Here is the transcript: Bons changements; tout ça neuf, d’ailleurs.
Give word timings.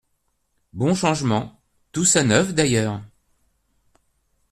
Bons 0.73 0.95
changements; 0.95 1.61
tout 1.91 2.05
ça 2.05 2.23
neuf, 2.23 2.55
d’ailleurs. 2.55 3.03